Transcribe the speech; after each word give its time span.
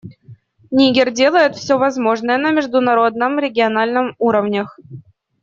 Нигер 0.71 1.11
делает 1.11 1.55
все 1.55 1.77
возможное 1.77 2.39
на 2.39 2.49
международном 2.49 3.37
и 3.37 3.43
региональном 3.43 4.15
уровнях. 4.17 4.79